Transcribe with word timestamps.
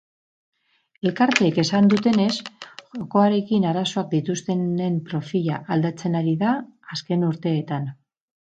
Elkarteek 1.09 1.59
esan 1.63 1.89
dutenez, 1.93 2.31
jokoarekin 2.97 3.69
arazoak 3.73 4.09
dituztenen 4.15 4.97
profila 5.11 5.61
aldatzen 5.77 6.21
ari 6.23 6.37
da 6.45 6.57
azken 6.97 7.29
urteetan. 7.33 7.91